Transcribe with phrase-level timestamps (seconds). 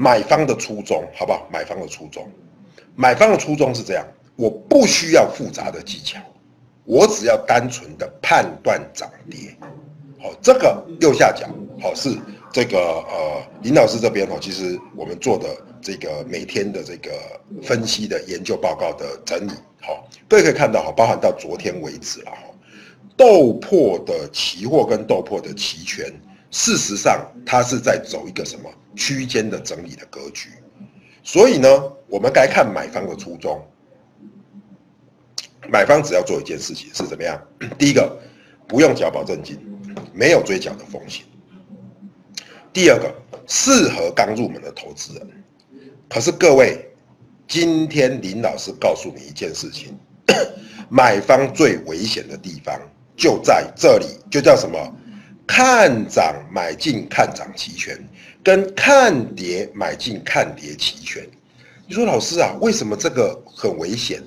[0.00, 1.46] 买方的初衷，好不好？
[1.52, 2.26] 买方的初衷，
[2.96, 6.18] 买方的初衷是这样：我不需要复杂的技巧，
[6.84, 9.54] 我只要单纯的判断涨跌。
[10.18, 11.46] 好，这个右下角，
[11.78, 12.16] 好是
[12.50, 15.46] 这个呃林老师这边哦，其实我们做的
[15.82, 17.10] 这个每天的这个
[17.62, 22.38] 分析的研究报告的整理，好，各位可以看到哈，包含到昨天为止了哈，
[23.18, 26.10] 豆粕的期货跟豆粕的期权，
[26.50, 30.50] 事实上它是在走一个什么区间的整理的格局，
[31.22, 31.68] 所以呢，
[32.08, 33.60] 我们该看买方的初衷，
[35.68, 37.40] 买方只要做一件事情是怎么样？
[37.78, 38.18] 第一个，
[38.66, 39.58] 不用缴保证金。
[40.12, 41.24] 没有追缴的风险。
[42.72, 43.12] 第二个，
[43.48, 45.28] 适合刚入门的投资人。
[46.08, 46.88] 可是各位，
[47.48, 49.98] 今天林老师告诉你一件事情：
[50.88, 52.80] 买方最危险的地方
[53.16, 54.78] 就在这里，就叫什么？
[55.52, 57.98] 看涨买进看涨期权，
[58.40, 61.28] 跟看跌买进看跌期权。
[61.88, 64.22] 你说老师啊，为什么这个很危险？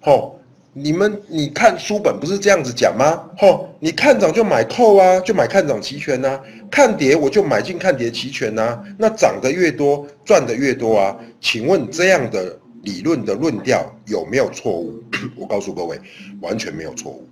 [0.00, 0.40] 吼？
[0.72, 3.28] 你们，你看书本不是这样子讲吗？
[3.36, 6.40] 吼，你看涨就买扣啊，就买看涨期权呐；
[6.70, 8.82] 看跌我就买进看跌期权呐。
[8.98, 11.14] 那涨得越多，赚得越多啊。
[11.42, 14.98] 请问这样的理论的论调有没有错误？
[15.36, 16.00] 我告诉各位，
[16.40, 17.28] 完全没有错误，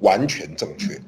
[0.00, 1.00] 完全正确。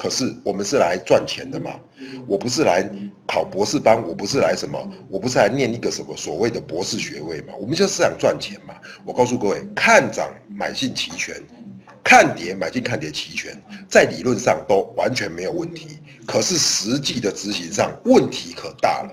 [0.00, 1.78] 可是我们是来赚钱的嘛？
[2.26, 2.82] 我不是来
[3.28, 4.90] 考博士班，我不是来什么？
[5.10, 7.52] 我不是来念一个什么所谓的博士学位嘛？
[7.60, 8.74] 我们就是想赚钱嘛？
[9.04, 11.36] 我告诉各位，看涨买进期权，
[12.02, 13.54] 看跌买进看跌期权，
[13.90, 15.98] 在理论上都完全没有问题。
[16.26, 19.10] 可是实际的执行上问题可大了。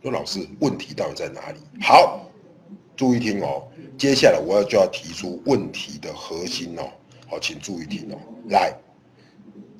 [0.00, 1.58] 说老师，问题到底在哪里？
[1.80, 2.30] 好，
[2.94, 3.66] 注意听哦。
[3.98, 6.88] 接下来我要就要提出问题的核心哦。
[7.26, 8.16] 好，请注意听哦。
[8.48, 8.72] 来。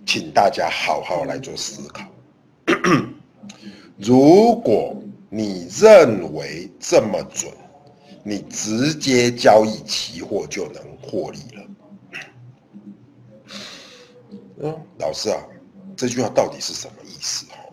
[0.05, 2.05] 请大家好好来做思考。
[3.97, 5.01] 如果
[5.31, 7.53] 你认为这么准，
[8.25, 11.63] 你直接交易期货就能获利了。
[14.65, 15.41] 嗯，老师啊，
[15.97, 17.47] 这句话到底是什么意思？
[17.53, 17.73] 哦，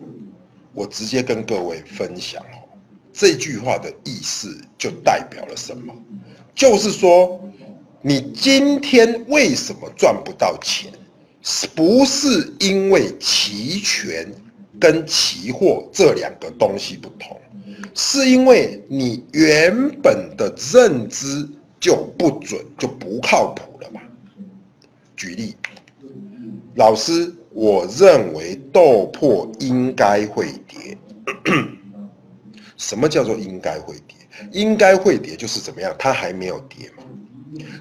[0.72, 2.68] 我直接跟各位分享哦。
[3.12, 5.92] 这句话的意思就代表了什么？
[6.54, 7.40] 就是说，
[8.00, 10.92] 你今天为什么赚不到钱？
[11.74, 14.30] 不是因为期权
[14.78, 17.40] 跟期货这两个东西不同？
[17.94, 21.48] 是因为你原本的认知
[21.80, 24.00] 就不准，就不靠谱了嘛？
[25.16, 25.56] 举例，
[26.76, 30.96] 老师，我认为豆粕应该会跌。
[32.76, 34.16] 什么叫做应该会跌？
[34.52, 35.94] 应该会跌就是怎么样？
[35.98, 37.02] 它还没有跌嘛？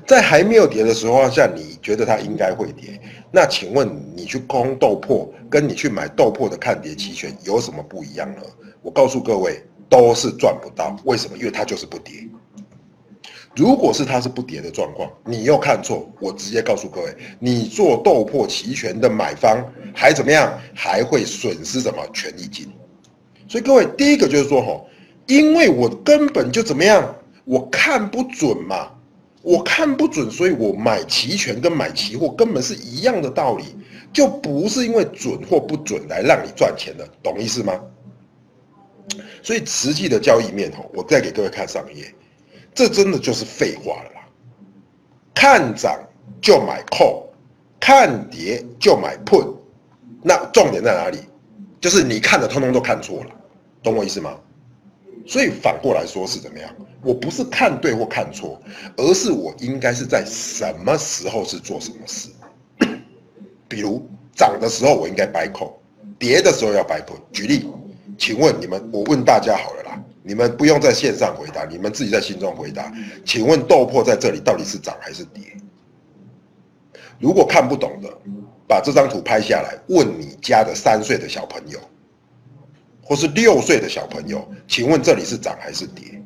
[0.08, 3.00] 在还没有跌的时候下，你觉得它应该会跌？
[3.32, 8.42] 那请问你去空豆粕，跟你去买豆粕的看跌期权有什么不一样呢？
[8.82, 10.96] 我告诉各位，都是赚不到。
[11.04, 11.38] 为什么？
[11.38, 12.28] 因为它就是不跌。
[13.56, 19.64] 如果是它是不跌的状况，你又看错，我直接告诉各位，你做豆粕期权的买方
[19.94, 20.52] 还怎么样？
[20.74, 22.68] 还会损失什么权益金？
[23.48, 24.88] 所以各位，第一个就是说，吼，
[25.28, 27.16] 因为我根本就怎么样，
[27.46, 28.92] 我看不准嘛。
[29.42, 33.64] 我看不准，所以我买期权跟买期货根本是一样的道理，
[34.12, 37.80] 就不是因为准或不准来让你赚钱的，懂意思吗？
[39.42, 42.14] 所以实际的交易面吼，我再给各位看上一页，
[42.76, 44.28] 这真的就是废话了啦。
[45.34, 45.98] 看涨
[46.42, 47.24] 就买 call，
[47.80, 49.56] 看跌就买 put，
[50.22, 51.18] 那重点在哪里？
[51.80, 53.32] 就是你看的通通都看错了，
[53.82, 54.38] 懂我意思吗？
[55.30, 56.68] 所以反过来说是怎么样？
[57.04, 58.60] 我不是看对或看错，
[58.98, 62.30] 而是我应该是在什么时候是做什么事。
[63.68, 64.04] 比如
[64.36, 65.80] 涨的时候我应该摆口，
[66.18, 67.16] 跌的时候要摆口。
[67.32, 67.70] 举例，
[68.18, 72.92] 请问你们，我问大家好了啦，你们不用在线上回答，你们自己在心中回答。
[73.24, 75.44] 请问豆粕在这里到底是涨还是跌？
[77.20, 78.10] 如果看不懂的，
[78.68, 81.80] 把这张图拍下来，问你家的三岁的小朋友。
[83.10, 86.22] 或是六岁的小朋友，请问这里是涨还是跌？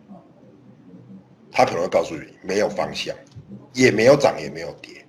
[1.49, 3.15] 他可能会告诉你没有方向，
[3.71, 5.05] 也没有涨也没有跌。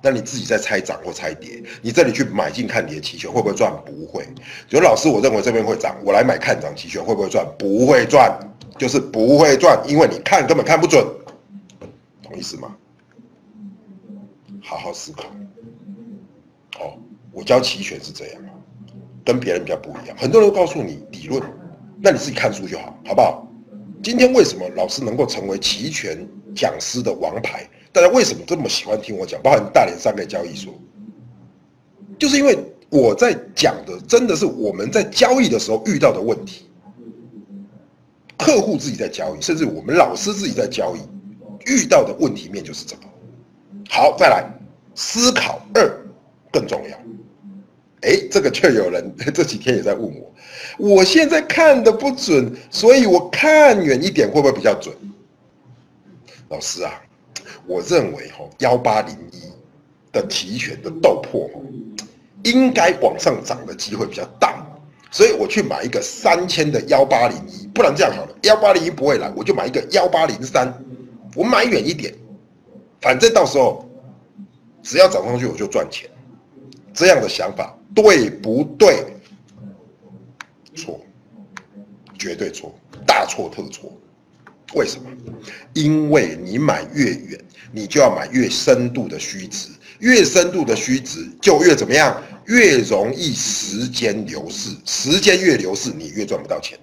[0.00, 1.60] 那你自己在猜涨或猜跌？
[1.82, 3.72] 你这里去买进看跌期权会不会赚？
[3.84, 4.24] 不会。
[4.68, 7.44] 有老师，我认为这边会涨，我来买看涨期权会不会赚？
[7.58, 8.38] 不会赚，
[8.78, 11.04] 就是不会赚，因为你看根本看不准，
[12.22, 12.76] 懂意思吗？
[14.62, 15.24] 好好思考。
[16.78, 16.96] 哦，
[17.32, 18.42] 我教期权是这样。
[19.28, 21.42] 跟别人比较不一样，很多人都告诉你理论，
[22.00, 23.46] 那你自己看书就好，好不好？
[24.02, 27.68] 今天为什么老师能够成为齐全讲师的王牌？
[27.92, 29.38] 大家为什么这么喜欢听我讲？
[29.42, 30.72] 包含大连三个交易所，
[32.18, 32.58] 就是因为
[32.88, 36.66] 我在讲的真的是我们在交易的时候遇到的问题。
[38.38, 41.00] 客户自己在交易，甚至我们老师自己在交易，
[41.70, 43.02] 遇到的问题面就是这个。
[43.90, 44.42] 好，再来
[44.94, 46.00] 思考二
[46.50, 46.96] 更重要。
[48.02, 50.32] 哎，这个却有人 这几天也在问我，
[50.78, 54.94] 我现在看的不准，所以我看远一点会不会比较准？
[56.48, 57.02] 老师啊，
[57.66, 59.42] 我认为哈幺八零一
[60.12, 61.50] 的提权的豆破
[62.44, 64.64] 应该往上涨的机会比较大。
[65.10, 70.72] 所以我去买一个三千的幺八零一，不然这样好了，幺八零一不会来，我就买一个幺八零三，
[71.34, 72.14] 我买远一点，
[73.00, 73.88] 反正到时候
[74.82, 76.08] 只要涨上去我就赚钱。
[76.92, 79.06] 这样的想法对不对？
[80.74, 81.00] 错，
[82.18, 82.74] 绝对错，
[83.06, 83.92] 大错特错。
[84.74, 85.10] 为什么？
[85.72, 87.40] 因为你买越远，
[87.72, 89.70] 你就要买越深度的虚值，
[90.00, 92.22] 越深度的虚值就越怎么样？
[92.46, 96.78] 越容易时间流逝，时间越流逝，你越赚不到钱。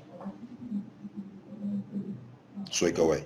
[2.72, 3.24] 所以各位，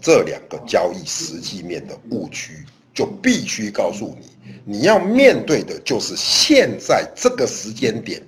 [0.00, 2.64] 这两个交易实际面的误区，
[2.98, 4.26] 就必须告诉你，
[4.64, 8.20] 你要面对的就是现在这个时间点，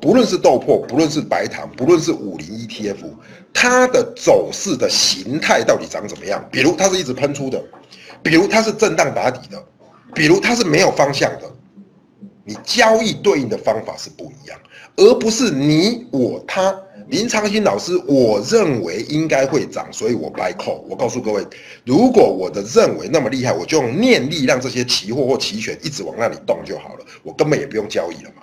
[0.00, 2.96] 不论是豆粕，不论是白糖，不论是五零 ETF，
[3.52, 6.42] 它的走势的形态到底长怎么样？
[6.50, 7.62] 比如它是一直喷出的，
[8.22, 9.62] 比如它是震荡打底的，
[10.14, 11.42] 比如它是没有方向的。
[12.42, 14.58] 你交易对应的方法是不一样，
[14.96, 16.74] 而不是你我他。
[17.08, 20.80] 林长兴老师，我认为应该会涨，所以我 buy call。
[20.88, 21.44] 我告诉各位，
[21.84, 28.42] 如果我的认为那么厉害，我就用念力让这些期货或期权一直往那里动就好了，我根本也不用交易了嘛。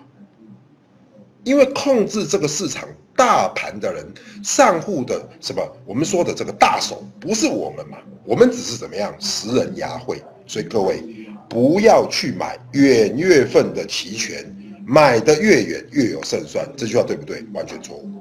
[1.44, 4.06] 因为控制这个市场大盘的人，
[4.44, 10.22] 上户的什么，我们说的这个大手不是我们嘛，我们只是怎么样，食人牙慧。
[10.46, 11.04] 所以各位。
[11.50, 14.54] 不要去买远月份的期权，
[14.86, 16.70] 买的越远越有胜算。
[16.76, 17.42] 这句话对不对？
[17.54, 18.12] 完全错误。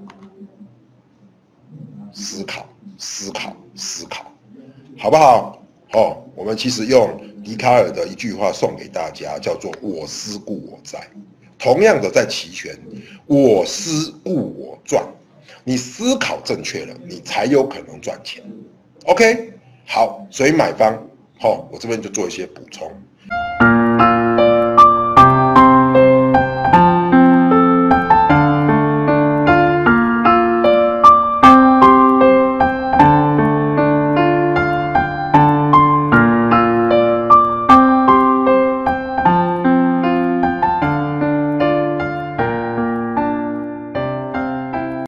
[2.17, 2.67] 思考，
[2.97, 4.33] 思考，思考，
[4.99, 5.63] 好不好？
[5.93, 11.07] 哦，我们其实用笛卡尔的一句话送给大家，叫做“我思故我在”。
[11.59, 12.75] 同样的，在期权，
[13.27, 15.07] 我思故我赚。
[15.63, 18.43] 你思考正确了，你才有可能赚钱。
[19.05, 19.53] OK，
[19.87, 20.93] 好，所以买方，
[21.39, 22.91] 好，我这边就做一些补充。